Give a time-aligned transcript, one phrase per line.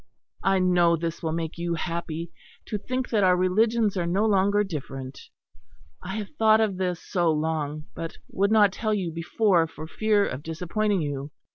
[0.43, 2.31] I know this will make you happy
[2.65, 5.19] to think that our religions are no longer different.
[6.01, 10.25] I have thought of this so long; but would not tell you before for fear
[10.25, 11.29] of disappointing you.